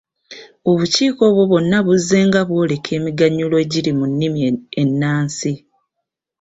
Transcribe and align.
Obukiiko 0.71 1.21
obwo 1.29 1.43
bwonna 1.49 1.77
buzzenga 1.85 2.39
bwoleka 2.49 2.89
emiganyulo 2.99 3.55
egiri 3.63 3.91
mu 3.97 4.05
nnimi 4.11 4.39
ennansi. 4.81 5.51